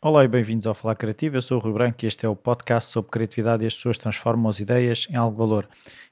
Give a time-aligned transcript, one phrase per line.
[0.00, 1.36] Olá e bem-vindos ao Falar Criativo.
[1.36, 3.98] Eu sou o Rui Branco e este é o podcast sobre criatividade e as pessoas
[3.98, 5.68] transformam as ideias em algo valor.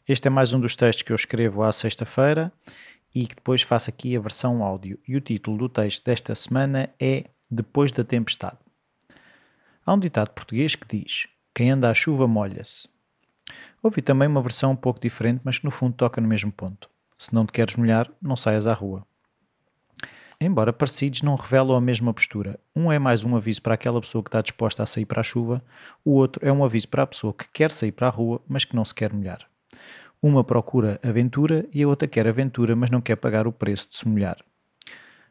[0.09, 2.53] Este é mais um dos textos que eu escrevo à sexta-feira
[3.15, 4.99] e que depois faço aqui a versão áudio.
[5.07, 8.59] E o título do texto desta semana é Depois da Tempestade.
[9.87, 12.89] Há um ditado português que diz: Quem anda à chuva molha-se.
[13.81, 16.91] Ouvi também uma versão um pouco diferente, mas que no fundo toca no mesmo ponto.
[17.17, 19.07] Se não te queres molhar, não saias à rua.
[20.43, 22.59] Embora parecidos, não revelam a mesma postura.
[22.75, 25.23] Um é mais um aviso para aquela pessoa que está disposta a sair para a
[25.23, 25.63] chuva,
[26.03, 28.65] o outro é um aviso para a pessoa que quer sair para a rua, mas
[28.65, 29.47] que não se quer molhar.
[30.23, 33.97] Uma procura aventura e a outra quer aventura, mas não quer pagar o preço de
[33.97, 34.39] se molhar.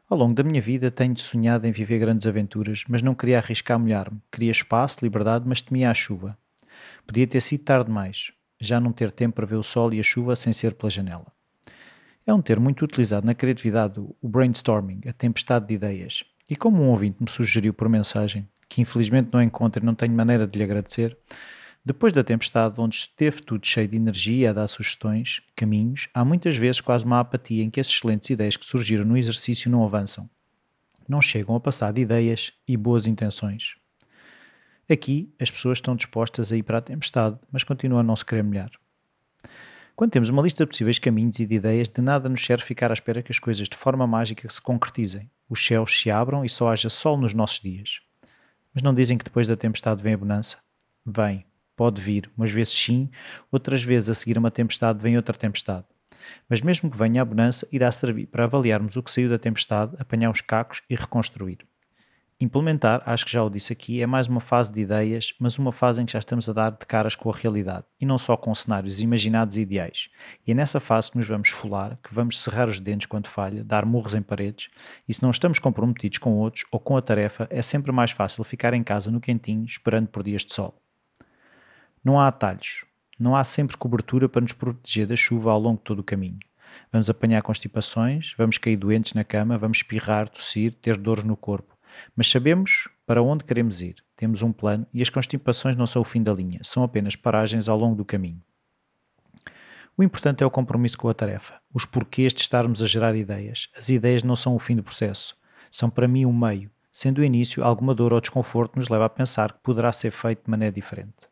[0.08, 3.80] Ao longo da minha vida tenho sonhado em viver grandes aventuras, mas não queria arriscar
[3.80, 4.20] molhar-me.
[4.30, 6.38] Queria espaço, liberdade, mas temia a chuva.
[7.04, 10.04] Podia ter sido tarde demais, já não ter tempo para ver o sol e a
[10.04, 11.26] chuva sem ser pela janela.
[12.26, 16.24] É um termo muito utilizado na criatividade, o brainstorming, a tempestade de ideias.
[16.48, 20.12] E como um ouvinte me sugeriu por mensagem, que infelizmente não encontro e não tenho
[20.12, 21.16] maneira de lhe agradecer,
[21.84, 26.54] depois da tempestade, onde esteve tudo cheio de energia a dar sugestões, caminhos, há muitas
[26.54, 30.28] vezes quase uma apatia em que as excelentes ideias que surgiram no exercício não avançam.
[31.08, 33.76] Não chegam a passar de ideias e boas intenções.
[34.90, 38.26] Aqui, as pessoas estão dispostas a ir para a tempestade, mas continuam a não se
[38.26, 38.70] querer molhar.
[40.00, 42.90] Quando temos uma lista de possíveis caminhos e de ideias, de nada nos serve ficar
[42.90, 46.48] à espera que as coisas de forma mágica se concretizem, os céus se abram e
[46.48, 48.00] só haja sol nos nossos dias.
[48.72, 50.56] Mas não dizem que depois da tempestade vem a bonança?
[51.04, 51.44] Vem,
[51.76, 53.10] pode vir, umas vezes sim,
[53.52, 55.84] outras vezes a seguir uma tempestade vem outra tempestade.
[56.48, 59.96] Mas mesmo que venha a bonança, irá servir para avaliarmos o que saiu da tempestade,
[59.98, 61.58] apanhar os cacos e reconstruir.
[62.42, 65.70] Implementar, acho que já o disse aqui, é mais uma fase de ideias, mas uma
[65.70, 68.34] fase em que já estamos a dar de caras com a realidade e não só
[68.34, 70.08] com cenários imaginados e ideais.
[70.46, 73.62] E é nessa fase que nos vamos esfolar, que vamos cerrar os dentes quando falha,
[73.62, 74.70] dar murros em paredes,
[75.06, 78.42] e se não estamos comprometidos com outros ou com a tarefa, é sempre mais fácil
[78.42, 80.74] ficar em casa no quentinho, esperando por dias de sol.
[82.02, 82.86] Não há atalhos,
[83.18, 86.38] não há sempre cobertura para nos proteger da chuva ao longo de todo o caminho.
[86.90, 91.78] Vamos apanhar constipações, vamos cair doentes na cama, vamos espirrar, tossir, ter dores no corpo
[92.16, 96.04] mas sabemos para onde queremos ir, temos um plano e as constipações não são o
[96.04, 98.40] fim da linha, são apenas paragens ao longo do caminho.
[99.96, 103.68] O importante é o compromisso com a tarefa, os porquês de estarmos a gerar ideias.
[103.76, 105.36] As ideias não são o fim do processo,
[105.70, 109.10] são para mim um meio, sendo o início alguma dor ou desconforto nos leva a
[109.10, 111.28] pensar que poderá ser feito de maneira diferente.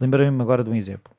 [0.00, 1.14] Lembrei-me agora de um exemplo.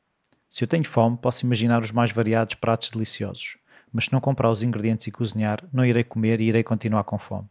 [0.50, 3.58] Se eu tenho fome, posso imaginar os mais variados pratos deliciosos,
[3.92, 7.18] mas se não comprar os ingredientes e cozinhar, não irei comer e irei continuar com
[7.18, 7.48] fome.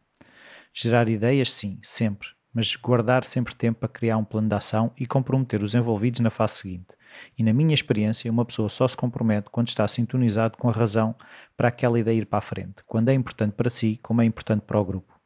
[0.72, 5.04] Gerar ideias, sim, sempre, mas guardar sempre tempo para criar um plano de ação e
[5.04, 6.94] comprometer os envolvidos na fase seguinte.
[7.36, 11.14] E na minha experiência, uma pessoa só se compromete quando está sintonizado com a razão
[11.56, 14.62] para aquela ideia ir para a frente, quando é importante para si, como é importante
[14.62, 15.20] para o grupo.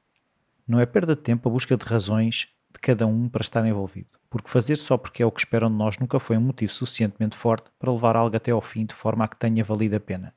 [0.66, 4.14] Não é perda de tempo a busca de razões de cada um para estar envolvido,
[4.30, 7.36] porque fazer só porque é o que esperam de nós nunca foi um motivo suficientemente
[7.36, 10.34] forte para levar algo até ao fim de forma a que tenha valido a pena.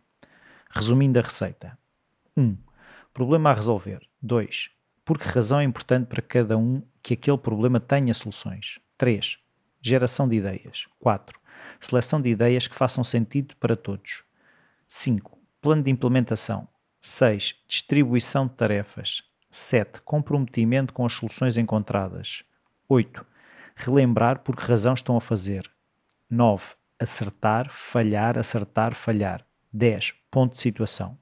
[0.70, 1.78] Resumindo a receita:
[2.36, 2.42] 1.
[2.42, 2.58] Um,
[3.14, 4.02] problema a resolver.
[4.22, 4.77] 2
[5.08, 8.78] por que razão é importante para cada um que aquele problema tenha soluções.
[8.98, 9.40] 3.
[9.82, 10.86] Geração de ideias.
[11.00, 11.40] 4.
[11.80, 14.26] Seleção de ideias que façam sentido para todos.
[14.86, 15.40] 5.
[15.62, 16.68] Plano de implementação.
[17.00, 17.56] 6.
[17.70, 19.24] Distribuição de tarefas.
[19.50, 20.02] 7.
[20.02, 22.44] Comprometimento com as soluções encontradas.
[22.90, 23.26] 8.
[23.78, 25.72] Relembrar por que razão estão a fazer.
[26.30, 26.76] 9.
[27.00, 29.48] Acertar, falhar, acertar, falhar.
[29.72, 30.16] 10.
[30.30, 31.18] Ponto de situação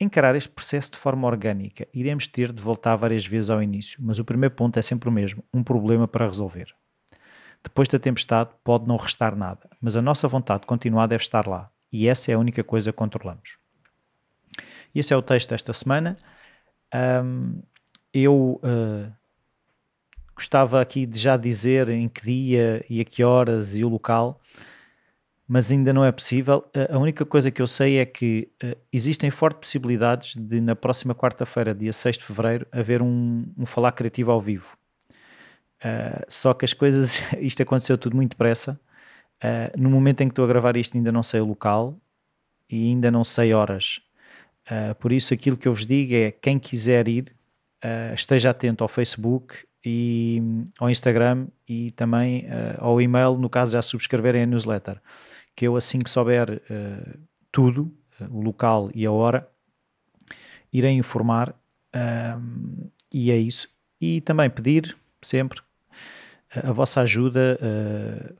[0.00, 1.86] encarar este processo de forma orgânica.
[1.92, 5.12] Iremos ter de voltar várias vezes ao início, mas o primeiro ponto é sempre o
[5.12, 6.74] mesmo: um problema para resolver.
[7.62, 11.46] Depois da tempestade, pode não restar nada, mas a nossa vontade de continuar deve estar
[11.46, 13.58] lá, e essa é a única coisa que controlamos.
[14.94, 16.16] Esse é o texto desta semana.
[16.94, 17.60] Um,
[18.14, 19.12] eu uh,
[20.34, 24.40] gostava aqui de já dizer em que dia e a que horas e o local
[25.48, 26.62] mas ainda não é possível.
[26.90, 31.14] A única coisa que eu sei é que uh, existem fortes possibilidades de, na próxima
[31.14, 34.76] quarta-feira, dia 6 de fevereiro, haver um, um falar criativo ao vivo.
[35.82, 38.78] Uh, só que as coisas, isto aconteceu tudo muito depressa.
[39.42, 41.96] Uh, no momento em que estou a gravar isto, ainda não sei o local
[42.68, 44.02] e ainda não sei horas.
[44.98, 47.34] por isso, aquilo que eu vos digo é: quem quiser ir,
[48.14, 50.42] esteja atento ao Facebook e
[50.78, 52.46] ao Instagram e também
[52.76, 55.00] ao e-mail, no caso já subscreverem a newsletter
[55.58, 57.18] que eu assim que souber uh,
[57.50, 59.50] tudo, uh, o local e a hora,
[60.72, 63.68] irei informar uh, e é isso.
[64.00, 65.60] E também pedir sempre
[66.62, 67.58] a vossa ajuda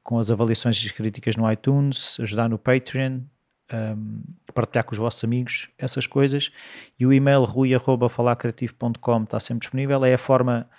[0.04, 3.20] com as avaliações e críticas no iTunes, ajudar no Patreon,
[3.72, 4.22] um,
[4.54, 6.52] partilhar com os vossos amigos essas coisas.
[6.98, 10.04] E o e-mail rui.falarcreativo.com está sempre disponível.
[10.04, 10.70] É a forma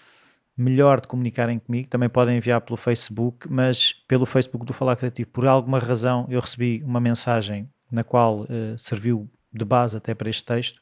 [0.59, 1.87] melhor de comunicarem comigo.
[1.87, 6.39] Também podem enviar pelo Facebook, mas pelo Facebook do Falar Criativo, por alguma razão, eu
[6.41, 8.47] recebi uma mensagem na qual uh,
[8.77, 10.81] serviu de base até para este texto,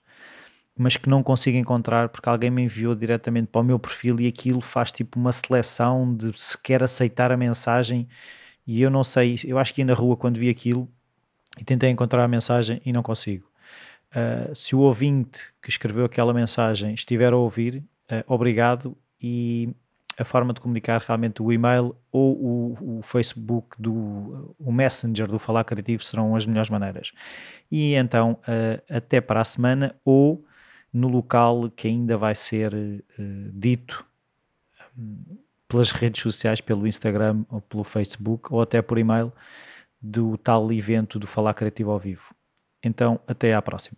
[0.76, 4.28] mas que não consigo encontrar porque alguém me enviou diretamente para o meu perfil e
[4.28, 8.08] aquilo faz tipo uma seleção de se quer aceitar a mensagem
[8.66, 10.90] e eu não sei, eu acho que ia na rua quando vi aquilo
[11.58, 13.48] e tentei encontrar a mensagem e não consigo.
[14.12, 19.74] Uh, se o ouvinte que escreveu aquela mensagem estiver a ouvir, uh, obrigado e
[20.18, 25.38] a forma de comunicar realmente o e-mail ou o, o, Facebook do o Messenger do
[25.38, 27.12] Falar Criativo serão as melhores maneiras.
[27.72, 30.44] E então, uh, até para a semana ou
[30.92, 34.04] no local que ainda vai ser uh, dito
[34.98, 35.24] um,
[35.68, 39.32] pelas redes sociais, pelo Instagram ou pelo Facebook ou até por e-mail
[40.02, 42.34] do tal evento do Falar Criativo ao vivo.
[42.84, 43.98] Então, até à próxima.